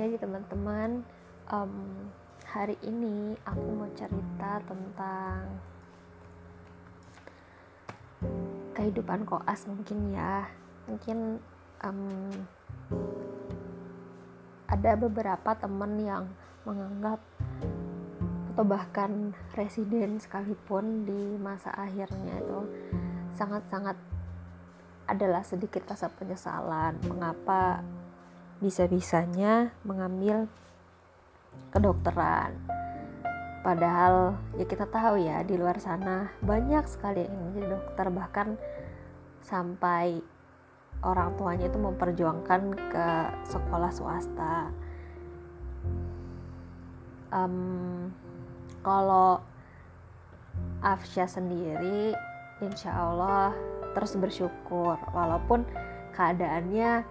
[0.00, 1.04] Jadi teman-teman,
[1.52, 2.08] um,
[2.48, 5.60] hari ini aku mau cerita tentang
[8.72, 10.48] kehidupan koas mungkin ya.
[10.88, 11.36] Mungkin
[11.84, 12.32] um,
[14.72, 16.32] ada beberapa teman yang
[16.64, 17.20] menganggap
[18.56, 22.60] atau bahkan residen sekalipun di masa akhirnya itu
[23.36, 24.00] sangat-sangat
[25.04, 27.84] adalah sedikit rasa penyesalan mengapa
[28.60, 30.46] bisa-bisanya mengambil
[31.72, 32.54] kedokteran.
[33.60, 38.48] Padahal ya kita tahu ya di luar sana banyak sekali yang menjadi dokter bahkan
[39.44, 40.20] sampai
[41.00, 42.60] orang tuanya itu memperjuangkan
[42.92, 43.06] ke
[43.48, 44.72] sekolah swasta.
[47.32, 48.10] Um,
[48.80, 49.40] kalau
[50.80, 52.16] Afsya sendiri,
[52.64, 53.52] insya Allah
[53.92, 55.64] terus bersyukur walaupun
[56.16, 57.04] keadaannya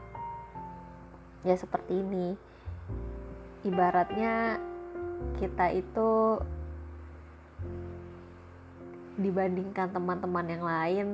[1.50, 2.38] ya seperti ini.
[3.66, 4.62] Ibaratnya
[5.42, 6.40] kita itu
[9.20, 11.08] dibandingkan teman-teman yang lain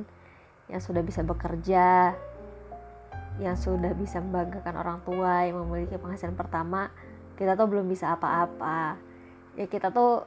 [0.69, 2.13] yang sudah bisa bekerja
[3.35, 6.93] yang sudah bisa membanggakan orang tua yang memiliki penghasilan pertama
[7.35, 8.95] kita tuh belum bisa apa-apa.
[9.59, 10.23] Ya kita tuh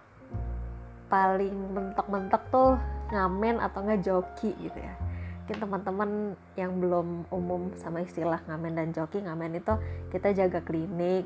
[1.09, 2.77] paling mentok-mentok tuh
[3.09, 5.08] ngamen atau nggak joki gitu ya
[5.49, 6.11] mungkin teman-teman
[6.61, 9.81] yang belum umum sama istilah ngamen dan joki ngamen itu
[10.13, 11.25] kita jaga klinik.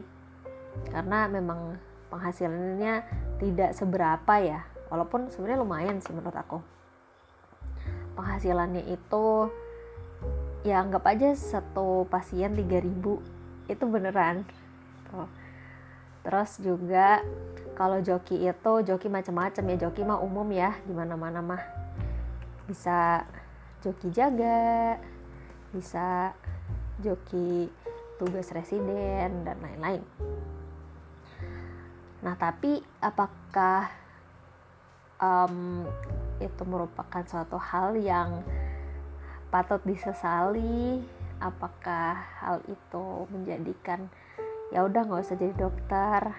[0.95, 1.75] Karena memang
[2.06, 3.03] penghasilannya
[3.43, 4.62] tidak seberapa ya.
[4.95, 6.62] Walaupun sebenarnya lumayan sih menurut aku.
[8.15, 9.50] Penghasilannya itu
[10.62, 13.03] ya anggap aja satu pasien 3000
[13.75, 14.47] itu beneran.
[15.11, 15.27] Tuh.
[16.23, 17.27] Terus juga
[17.75, 19.91] kalau joki itu joki macam-macam ya.
[19.91, 21.62] Joki mah umum ya di mana-mana mah.
[22.70, 23.27] Bisa
[23.83, 24.97] joki jaga,
[25.75, 26.30] bisa
[27.02, 27.66] joki
[28.22, 30.02] tugas residen dan lain-lain.
[32.22, 33.91] Nah, tapi apakah
[35.19, 35.82] um,
[36.38, 38.47] itu merupakan suatu hal yang
[39.50, 41.03] patut disesali?
[41.43, 44.06] Apakah hal itu menjadikan
[44.70, 46.31] ya udah nggak usah jadi dokter?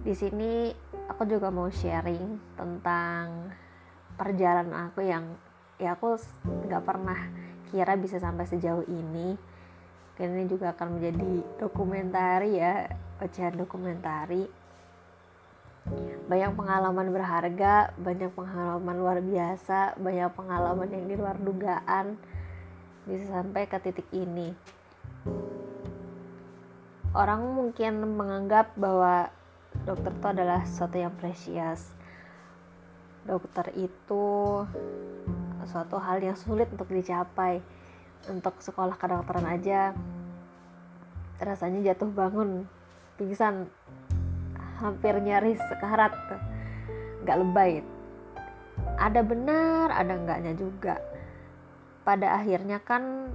[0.00, 0.72] Di sini
[1.12, 3.52] aku juga mau sharing tentang
[4.16, 5.36] perjalanan aku yang
[5.76, 6.16] ya aku
[6.66, 7.20] nggak pernah
[7.68, 9.36] kira bisa sampai sejauh ini.
[10.16, 12.88] Dan ini juga akan menjadi dokumentari ya
[13.20, 14.48] ocehan dokumentari.
[16.26, 22.18] Banyak pengalaman berharga banyak pengalaman luar biasa banyak pengalaman yang di luar dugaan
[23.06, 24.50] bisa sampai ke titik ini.
[27.14, 29.30] Orang mungkin menganggap bahwa
[29.86, 31.96] dokter itu adalah sesuatu yang precious
[33.26, 34.26] dokter itu
[35.66, 37.60] suatu hal yang sulit untuk dicapai.
[38.26, 39.94] Untuk sekolah kedokteran aja
[41.36, 42.64] rasanya jatuh bangun
[43.20, 43.68] pingsan
[44.80, 46.14] hampir nyaris sekarat.
[47.26, 47.72] Nggak lebay.
[48.96, 50.98] Ada benar ada enggaknya juga.
[52.06, 53.34] Pada akhirnya kan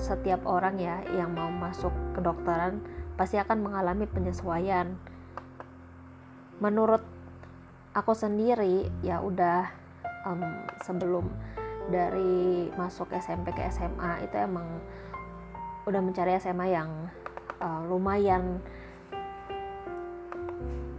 [0.00, 2.80] setiap orang ya yang mau masuk kedokteran
[3.20, 4.96] pasti akan mengalami penyesuaian.
[6.60, 7.04] Menurut
[7.90, 9.66] aku sendiri ya udah
[10.26, 10.42] um,
[10.86, 11.26] sebelum
[11.90, 14.66] dari masuk SMP ke SMA itu emang
[15.90, 16.90] udah mencari SMA yang
[17.58, 18.62] uh, lumayan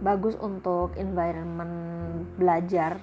[0.04, 1.72] bagus untuk environment
[2.36, 3.00] belajar.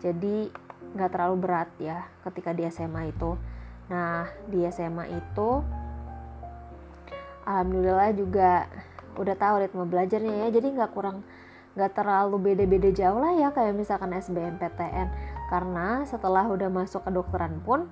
[0.00, 0.48] Jadi
[0.96, 3.36] nggak terlalu berat ya ketika di SMA itu.
[3.92, 5.60] Nah di SMA itu
[7.44, 8.64] alhamdulillah juga
[9.20, 10.48] udah tahu ritme belajarnya ya.
[10.56, 11.20] Jadi nggak kurang
[11.76, 15.08] nggak terlalu beda-beda jauh lah ya kayak misalkan SBMPTN
[15.52, 17.84] karena setelah udah masuk ke dokteran pun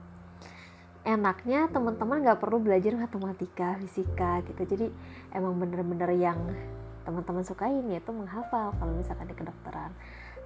[1.05, 4.65] enaknya teman-teman nggak perlu belajar matematika fisika gitu.
[4.65, 4.87] Jadi
[5.37, 6.41] emang bener-bener yang
[7.05, 9.93] teman-teman sukain yaitu menghafal kalau misalkan di kedokteran.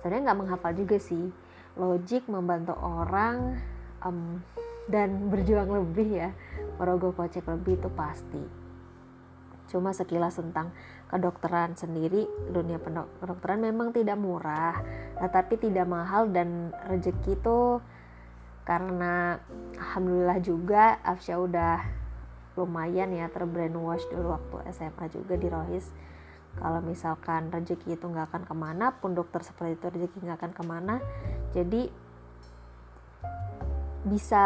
[0.03, 1.31] Sebenarnya nggak menghafal juga sih.
[1.79, 3.63] Logik membantu orang
[4.03, 4.43] um,
[4.91, 6.35] dan berjuang lebih ya.
[6.83, 8.58] Merogoh kocek lebih itu pasti
[9.69, 10.73] cuma sekilas tentang
[11.13, 12.81] kedokteran sendiri dunia
[13.21, 14.81] kedokteran memang tidak murah
[15.21, 17.81] tetapi tidak mahal dan rezeki itu
[18.69, 19.41] karena
[19.81, 21.81] alhamdulillah juga Afsya udah
[22.61, 25.89] lumayan ya terbrainwash dulu waktu SMA juga di Rohis.
[26.59, 30.53] Kalau misalkan rezeki itu nggak akan ke mana pun dokter seperti itu rezeki nggak akan
[30.53, 30.95] ke mana.
[31.57, 31.89] Jadi
[34.05, 34.45] bisa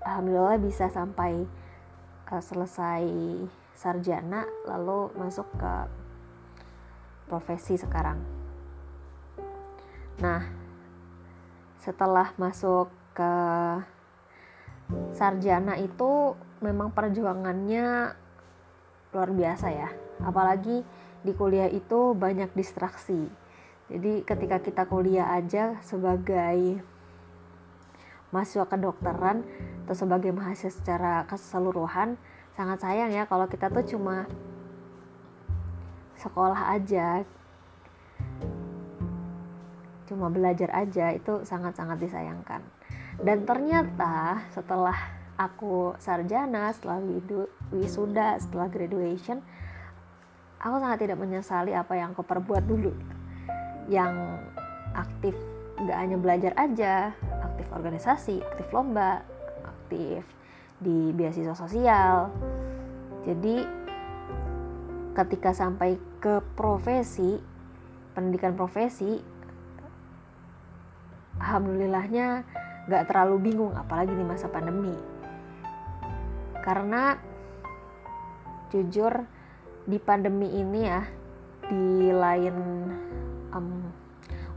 [0.00, 1.44] alhamdulillah bisa sampai
[2.32, 3.04] uh, selesai
[3.82, 5.74] sarjana lalu masuk ke
[7.26, 8.22] profesi sekarang.
[10.22, 10.46] Nah,
[11.82, 13.34] setelah masuk ke
[15.10, 18.14] sarjana itu memang perjuangannya
[19.12, 19.90] luar biasa ya
[20.24, 20.86] apalagi
[21.22, 23.28] di kuliah itu banyak distraksi
[23.90, 26.80] jadi ketika kita kuliah aja sebagai
[28.32, 29.44] mahasiswa kedokteran
[29.84, 32.16] atau sebagai mahasiswa secara keseluruhan
[32.62, 34.30] sangat sayang ya kalau kita tuh cuma
[36.14, 37.26] sekolah aja.
[40.06, 42.62] Cuma belajar aja itu sangat-sangat disayangkan.
[43.18, 44.94] Dan ternyata setelah
[45.34, 47.02] aku sarjana setelah
[47.74, 49.42] wisuda setelah graduation
[50.62, 52.94] aku sangat tidak menyesali apa yang aku perbuat dulu.
[53.90, 54.38] Yang
[54.94, 55.34] aktif
[55.82, 57.10] gak hanya belajar aja
[57.42, 59.26] aktif organisasi aktif lomba
[59.66, 60.22] aktif
[60.82, 62.28] di beasiswa sosial.
[63.22, 63.62] Jadi
[65.14, 67.38] ketika sampai ke profesi
[68.12, 69.20] pendidikan profesi
[71.38, 72.44] alhamdulillahnya
[72.90, 74.94] gak terlalu bingung apalagi di masa pandemi.
[76.62, 77.14] Karena
[78.74, 79.26] jujur
[79.86, 81.02] di pandemi ini ya
[81.66, 82.56] di lain
[83.54, 83.90] um,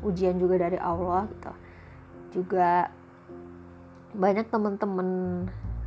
[0.05, 1.53] ujian juga dari Allah gitu.
[2.41, 2.89] Juga
[4.15, 5.09] banyak temen-temen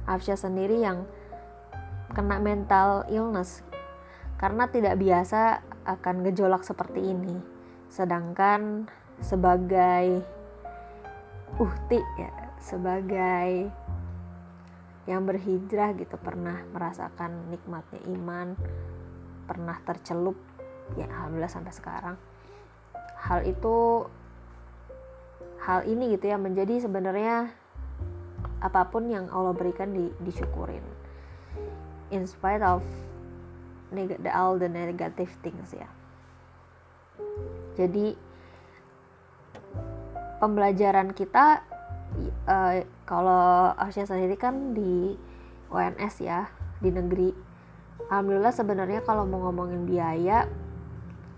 [0.08, 1.04] Afsya sendiri yang
[2.16, 3.60] kena mental illness
[4.40, 7.36] karena tidak biasa akan gejolak seperti ini.
[7.92, 8.88] Sedangkan
[9.20, 10.24] sebagai
[11.58, 12.32] uhti ya
[12.62, 13.68] sebagai
[15.08, 18.52] yang berhijrah gitu pernah merasakan nikmatnya iman
[19.48, 20.36] pernah tercelup
[20.96, 22.16] ya alhamdulillah sampai sekarang.
[23.18, 24.06] Hal itu
[25.64, 27.50] hal ini gitu ya menjadi sebenarnya
[28.58, 30.82] apa pun yang Allah berikan di, disyukurin.
[32.10, 32.82] In spite of
[33.94, 35.88] neg- all the negative things ya.
[37.78, 38.14] Jadi
[40.42, 41.62] pembelajaran kita
[42.46, 42.74] uh,
[43.06, 45.14] kalau Asia sendiri kan di
[45.70, 46.50] UNS ya
[46.82, 47.30] di negeri.
[48.08, 50.48] Alhamdulillah sebenarnya kalau mau ngomongin biaya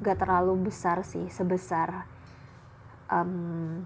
[0.00, 2.08] gak terlalu besar sih sebesar
[3.10, 3.82] um,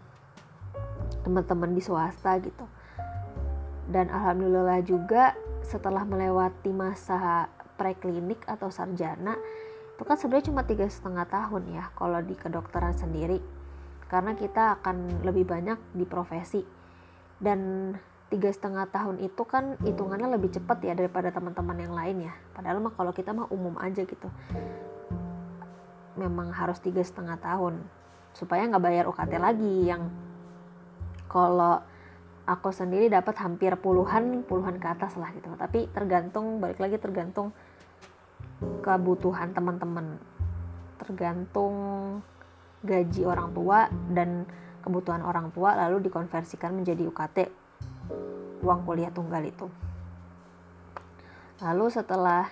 [1.26, 2.66] teman-teman di swasta gitu
[3.88, 9.36] dan alhamdulillah juga setelah melewati masa preklinik atau sarjana
[9.94, 13.38] itu kan sebenarnya cuma tiga setengah tahun ya kalau di kedokteran sendiri.
[14.10, 16.66] Karena kita akan lebih banyak di profesi.
[17.38, 17.94] Dan
[18.26, 22.34] tiga setengah tahun itu kan hitungannya lebih cepat ya daripada teman-teman yang lain ya.
[22.50, 24.26] Padahal mah kalau kita mah umum aja gitu.
[26.18, 27.78] Memang harus tiga setengah tahun
[28.34, 30.10] supaya nggak bayar UKT lagi yang
[31.30, 31.78] kalau
[32.44, 35.48] aku sendiri dapat hampir puluhan puluhan ke atas lah gitu.
[35.56, 37.56] Tapi tergantung balik lagi tergantung
[38.84, 40.20] kebutuhan teman-teman.
[41.00, 41.74] Tergantung
[42.84, 44.44] gaji orang tua dan
[44.84, 47.48] kebutuhan orang tua lalu dikonversikan menjadi UKT
[48.60, 49.68] uang kuliah tunggal itu.
[51.64, 52.48] Lalu setelah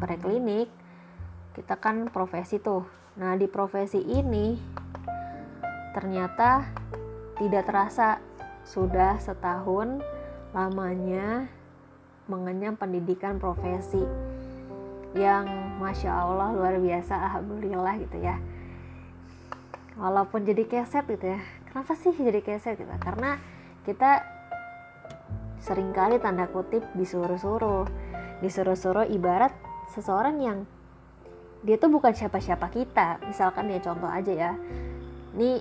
[0.00, 0.72] preklinik
[1.52, 2.88] kita kan profesi tuh.
[3.20, 4.56] Nah di profesi ini
[5.92, 6.64] ternyata
[7.36, 8.31] tidak terasa
[8.62, 10.00] sudah setahun
[10.52, 11.50] lamanya
[12.30, 14.02] mengenyam pendidikan profesi
[15.12, 15.44] yang
[15.76, 18.40] masya Allah luar biasa alhamdulillah gitu ya.
[20.00, 21.40] Walaupun jadi keset gitu ya.
[21.68, 22.88] Kenapa sih jadi keset gitu?
[22.96, 23.36] Karena
[23.84, 24.24] kita
[25.60, 27.84] sering kali tanda kutip disuruh-suruh.
[28.40, 29.52] Disuruh-suruh ibarat
[29.92, 30.58] seseorang yang
[31.60, 33.20] dia tuh bukan siapa-siapa kita.
[33.28, 34.52] Misalkan ya contoh aja ya.
[35.36, 35.60] Ini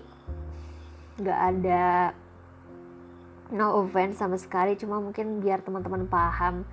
[1.19, 2.15] nggak ada
[3.51, 6.63] no offense sama sekali cuma mungkin biar teman-teman paham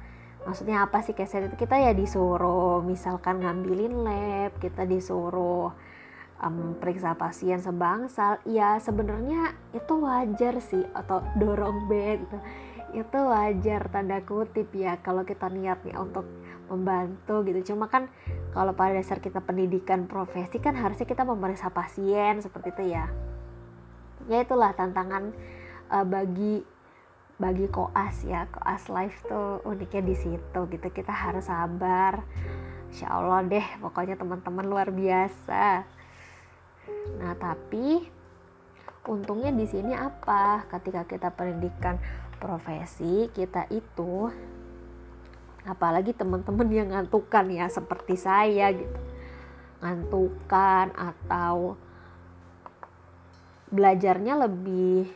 [0.47, 1.57] maksudnya apa sih keset itu.
[1.61, 5.75] Kita ya disuruh misalkan ngambilin lab kita disuruh
[6.41, 8.41] um, periksa pasien sebangsal.
[8.47, 12.25] Ya sebenarnya itu wajar sih atau dorong bed.
[12.97, 16.25] Itu wajar tanda kutip ya kalau kita niatnya untuk
[16.73, 17.75] membantu gitu.
[17.75, 18.09] Cuma kan
[18.57, 23.13] kalau pada dasar kita pendidikan profesi kan harusnya kita memeriksa pasien seperti itu ya.
[24.29, 25.33] Ya itulah tantangan
[25.93, 26.63] uh, bagi
[27.39, 32.27] bagi koas ya koas life tuh uniknya di situ gitu kita harus sabar
[32.89, 35.87] Insya Allah deh pokoknya teman-teman luar biasa
[37.17, 38.05] Nah, tapi
[39.09, 40.69] untungnya di sini apa?
[40.69, 41.97] Ketika kita pendidikan
[42.37, 44.29] profesi, kita itu
[45.69, 48.99] apalagi teman-teman yang ngantukan ya seperti saya gitu.
[49.81, 51.77] Ngantukan atau
[53.69, 55.13] belajarnya lebih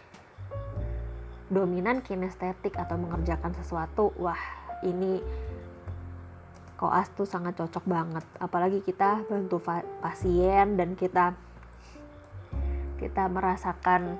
[1.53, 4.17] dominan kinestetik atau mengerjakan sesuatu.
[4.17, 4.41] Wah,
[4.81, 5.21] ini
[6.81, 8.25] koas tuh sangat cocok banget.
[8.41, 9.61] Apalagi kita bantu
[10.01, 11.37] pasien dan kita
[12.97, 14.17] kita merasakan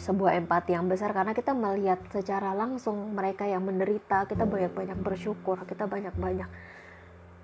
[0.00, 5.60] sebuah empati yang besar karena kita melihat secara langsung mereka yang menderita kita banyak-banyak bersyukur
[5.68, 6.48] kita banyak-banyak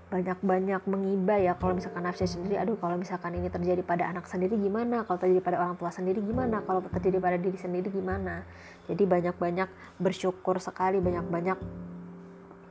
[0.07, 1.53] banyak-banyak mengiba ya.
[1.59, 5.03] Kalau misalkan nafsu sendiri aduh kalau misalkan ini terjadi pada anak sendiri gimana?
[5.03, 6.63] Kalau terjadi pada orang tua sendiri gimana?
[6.63, 8.47] Kalau terjadi pada diri sendiri gimana?
[8.87, 11.59] Jadi banyak-banyak bersyukur sekali banyak-banyak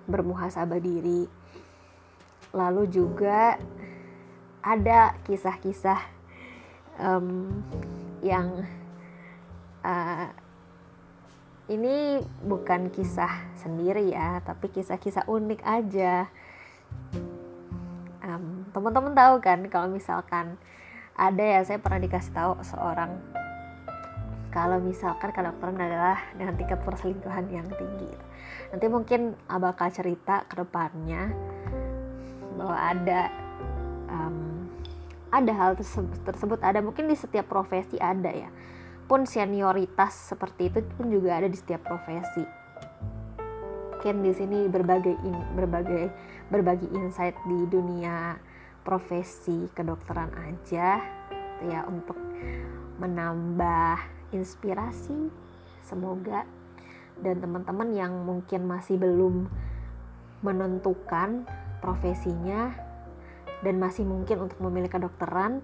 [0.07, 1.27] bermuhasabah diri.
[2.55, 3.59] Lalu juga
[4.63, 5.99] ada kisah-kisah
[6.97, 7.51] um,
[8.23, 8.63] yang
[9.83, 10.27] uh,
[11.65, 16.29] ini bukan kisah sendiri ya tapi kisah-kisah unik aja
[18.25, 20.59] um, teman-teman tahu kan kalau misalkan
[21.15, 23.15] ada ya saya pernah dikasih tahu seorang
[24.55, 28.07] kalau misalkan kedokteran adalah dengan tingkat perselingkuhan yang tinggi.
[28.71, 31.27] Nanti mungkin bakal cerita ke depannya
[32.55, 33.21] bahwa ada
[34.07, 34.71] um,
[35.27, 36.79] ada hal tersebut, tersebut ada.
[36.79, 38.47] Mungkin di setiap profesi ada ya.
[39.11, 42.47] Pun senioritas seperti itu pun juga ada di setiap profesi.
[43.91, 45.19] Mungkin di sini berbagai
[45.51, 46.03] berbagai
[46.49, 48.37] berbagi insight di dunia
[48.85, 51.01] profesi kedokteran aja
[51.65, 52.17] ya untuk
[53.01, 53.97] menambah
[54.29, 55.31] inspirasi
[55.81, 56.45] semoga
[57.19, 59.49] dan teman-teman yang mungkin masih belum
[60.43, 61.47] menentukan
[61.81, 62.75] profesinya
[63.63, 65.63] dan masih mungkin untuk memilih kedokteran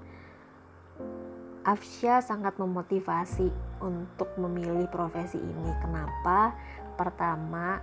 [1.62, 3.54] Afsya sangat memotivasi
[3.86, 5.70] untuk memilih profesi ini.
[5.78, 6.58] Kenapa?
[6.98, 7.78] Pertama,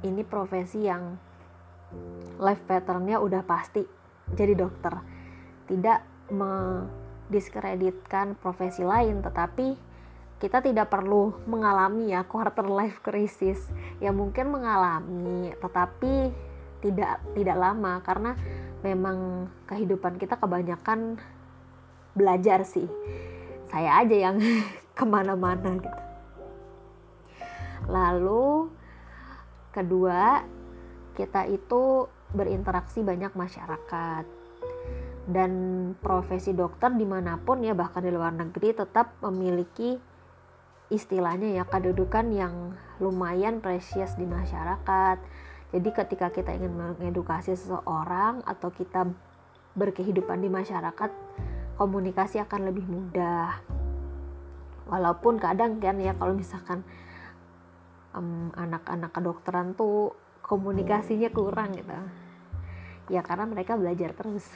[0.00, 1.20] ini profesi yang
[2.40, 3.84] life patternnya udah pasti
[4.32, 4.96] jadi dokter.
[5.66, 9.76] Tidak mendiskreditkan profesi lain tetapi
[10.40, 13.68] kita tidak perlu mengalami ya quarter life crisis.
[14.00, 16.32] Ya mungkin mengalami tetapi
[16.80, 18.32] tidak tidak lama karena
[18.80, 21.20] memang kehidupan kita kebanyakan
[22.16, 22.88] belajar sih.
[23.68, 24.40] Saya aja yang
[24.98, 26.00] ke mana-mana gitu.
[27.90, 28.70] Lalu
[29.70, 30.42] Kedua,
[31.20, 34.24] kita itu berinteraksi banyak masyarakat
[35.28, 35.52] dan
[36.00, 40.00] profesi dokter di mana pun ya bahkan di luar negeri tetap memiliki
[40.90, 45.20] istilahnya ya kedudukan yang lumayan precious di masyarakat.
[45.70, 49.06] Jadi ketika kita ingin mengedukasi seseorang atau kita
[49.78, 51.10] berkehidupan di masyarakat,
[51.78, 53.62] komunikasi akan lebih mudah.
[54.90, 56.82] Walaupun kadang kan ya kalau misalkan
[58.10, 60.10] um, anak-anak kedokteran tuh
[60.50, 61.94] komunikasinya kurang gitu.
[63.06, 64.50] Ya karena mereka belajar terus.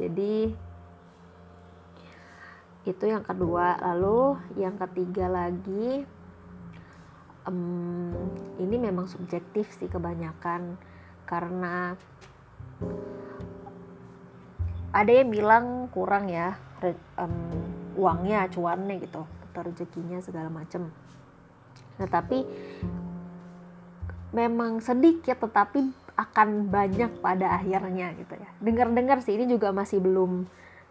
[0.00, 0.56] Jadi
[2.88, 3.76] itu yang kedua.
[3.92, 6.08] Lalu yang ketiga lagi
[7.44, 8.16] um,
[8.56, 10.80] ini memang subjektif sih kebanyakan.
[11.28, 11.92] Karena
[14.96, 16.56] ada yang bilang kurang ya
[17.20, 17.36] um,
[18.00, 20.88] uangnya cuannya gitu atau rezekinya segala macem.
[21.96, 22.44] Nah, tapi
[24.36, 28.50] memang sedikit tetapi akan banyak pada akhirnya gitu ya.
[28.60, 30.44] Dengar-dengar sih ini juga masih belum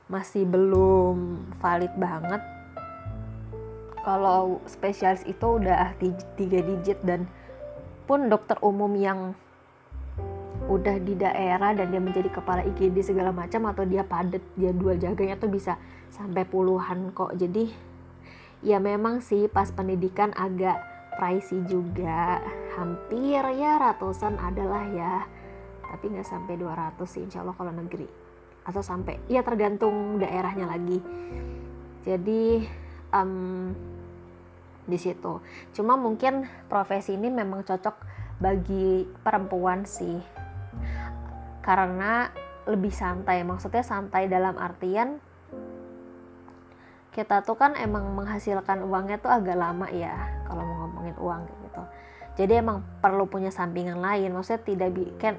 [0.09, 2.41] masih belum valid banget.
[4.01, 5.93] Kalau spesialis itu udah
[6.37, 7.29] tiga digit dan
[8.05, 9.33] pun dokter umum yang
[10.65, 14.97] udah di daerah dan dia menjadi kepala IGD segala macam atau dia padat dia dua
[14.97, 15.77] jaganya tuh bisa
[16.09, 17.33] sampai puluhan kok.
[17.37, 17.69] Jadi
[18.65, 20.81] ya memang sih pas pendidikan agak
[21.17, 22.41] pricey juga
[22.75, 25.23] hampir ya ratusan adalah ya.
[25.85, 28.07] Tapi nggak sampai 200 sih insya Allah kalau negeri.
[28.67, 30.99] Atau sampai ya tergantung daerahnya lagi.
[32.03, 32.67] Jadi
[33.15, 33.71] um,
[34.85, 35.41] di situ.
[35.73, 37.95] Cuma mungkin profesi ini memang cocok
[38.37, 40.19] bagi perempuan sih.
[41.63, 42.29] Karena
[42.65, 45.21] lebih santai maksudnya santai dalam artian
[47.13, 50.11] kita tuh kan emang menghasilkan uangnya tuh agak lama ya
[50.49, 51.41] kalau mau ngomongin uang
[52.35, 54.35] jadi emang perlu punya sampingan lain.
[54.35, 55.35] Maksudnya tidak bi can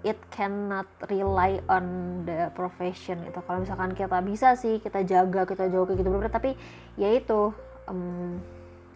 [0.00, 1.84] it cannot rely on
[2.24, 3.44] the profession gitu.
[3.44, 6.56] Kalau misalkan kita bisa sih kita jaga kita jaga gitu bener tapi
[6.96, 7.52] ya itu
[7.84, 8.40] um,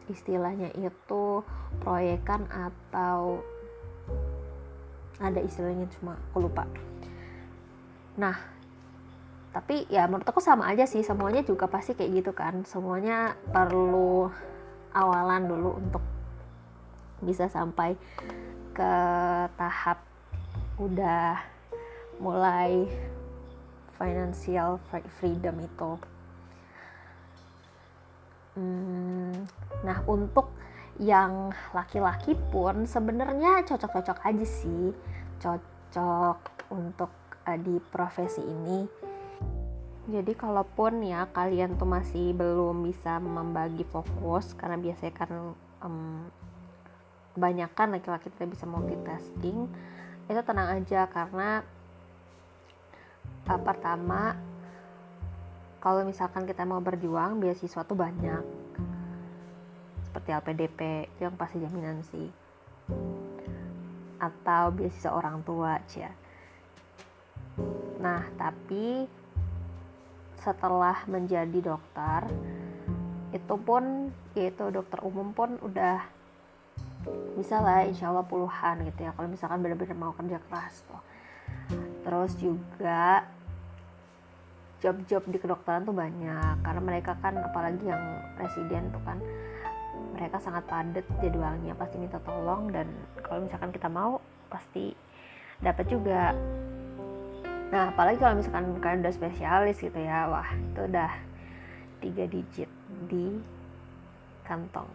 [0.09, 1.45] istilahnya itu
[1.85, 3.45] proyekan atau
[5.21, 6.65] ada istilahnya cuma aku lupa.
[8.17, 8.57] Nah
[9.53, 11.05] tapi ya menurut aku sama aja sih.
[11.05, 12.65] Semuanya juga pasti kayak gitu kan.
[12.65, 14.33] Semuanya perlu
[14.97, 16.14] awalan dulu untuk
[17.27, 17.97] bisa sampai
[18.77, 18.93] ke
[19.57, 20.05] tahap
[20.77, 21.41] udah
[22.19, 22.87] mulai
[23.95, 24.83] financial
[25.19, 25.93] freedom itu.
[28.55, 29.35] Hmm,
[29.83, 30.55] nah untuk
[31.03, 34.95] yang laki-laki pun sebenarnya cocok-cocok aja sih.
[35.43, 37.11] Cocok untuk
[37.47, 38.87] uh, di profesi ini.
[40.05, 45.31] Jadi kalaupun ya kalian tuh masih belum bisa membagi fokus karena biasanya kan
[45.81, 46.29] um,
[47.35, 49.67] kebanyakan laki-laki tidak bisa multitasking
[50.25, 51.61] itu tenang aja karena
[53.45, 54.39] uh, pertama
[55.85, 58.41] kalau misalkan kita mau berjuang beasiswa tuh banyak.
[60.09, 62.33] Seperti LPDP itu yang pasti jaminan sih.
[64.17, 66.09] Atau beasiswa orang tua cia.
[68.01, 69.05] Nah tapi
[70.41, 72.33] setelah menjadi dokter
[73.37, 76.01] itu pun yaitu dokter umum pun udah
[77.37, 81.03] bisa lah insya Allah puluhan gitu ya kalau misalkan benar-benar mau kerja keras tuh.
[82.05, 83.25] Terus juga
[84.85, 88.05] job-job di kedokteran tuh banyak karena mereka kan apalagi yang
[88.37, 89.17] residen tuh kan
[90.13, 92.87] mereka sangat padat jadwalnya pasti minta tolong dan
[93.25, 94.21] kalau misalkan kita mau
[94.53, 94.93] pasti
[95.65, 96.37] dapat juga.
[97.73, 101.11] Nah apalagi kalau misalkan kalian udah spesialis gitu ya wah itu udah
[102.05, 102.71] tiga digit
[103.09, 103.41] di
[104.45, 104.87] kantong.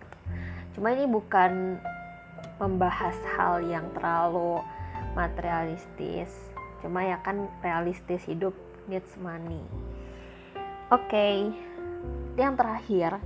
[0.77, 1.81] Cuma ini bukan
[2.60, 4.60] membahas hal yang terlalu
[5.13, 6.31] materialistis.
[6.84, 8.55] Cuma ya kan realistis hidup
[8.88, 9.62] needs money.
[10.89, 11.36] Oke okay.
[12.39, 13.22] yang terakhir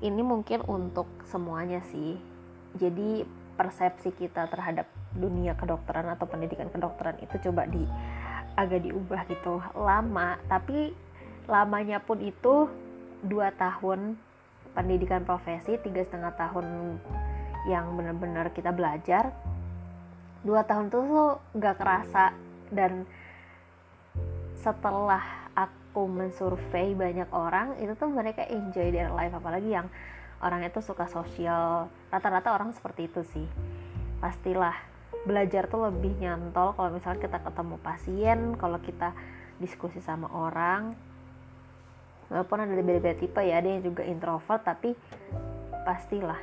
[0.00, 2.16] ini mungkin untuk semuanya sih.
[2.78, 3.26] Jadi
[3.58, 7.82] persepsi kita terhadap dunia kedokteran atau pendidikan kedokteran itu coba di
[8.54, 9.58] agak diubah gitu.
[9.74, 10.94] Lama tapi
[11.50, 12.70] lamanya pun itu
[13.26, 14.16] dua tahun
[14.72, 16.96] pendidikan profesi tiga setengah tahun
[17.68, 19.34] yang benar-benar kita belajar
[20.40, 22.32] dua tahun itu tuh nggak kerasa.
[22.70, 23.04] Dan
[24.60, 29.34] setelah aku mensurvei banyak orang itu tuh mereka enjoy their life.
[29.34, 29.90] Apalagi yang
[30.40, 31.92] orang itu suka sosial.
[32.08, 33.46] Rata-rata orang seperti itu sih.
[34.20, 34.76] Pastilah
[35.28, 39.12] belajar tuh lebih nyantol kalau misalnya kita ketemu pasien kalau kita
[39.60, 40.96] diskusi sama orang.
[42.30, 44.94] Walaupun ada beda-beda tipe ya ada yang juga introvert tapi
[45.82, 46.38] pastilah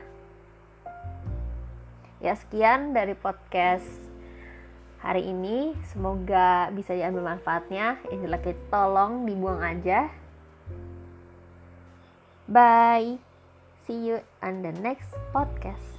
[2.21, 3.85] ya sekian dari podcast
[5.01, 5.73] hari ini.
[5.89, 8.01] Semoga bisa diambil manfaatnya.
[8.09, 10.09] Yang jelek tolong dibuang aja.
[12.47, 13.19] Bye.
[13.87, 15.96] See you on the next podcast